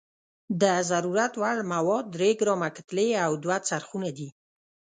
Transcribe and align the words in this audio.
د 0.61 0.63
ضرورت 0.91 1.33
وړ 1.41 1.57
مواد 1.73 2.05
درې 2.15 2.29
ګرامه 2.39 2.69
کتلې 2.77 3.07
او 3.25 3.31
دوه 3.43 3.57
څرخونه 3.69 4.09
دي. 4.17 4.29